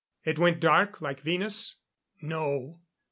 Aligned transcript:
"It 0.23 0.39
went 0.39 0.59
dark, 0.59 0.99
like 0.99 1.19
Venus?" 1.19 1.75
"No. 2.23 2.79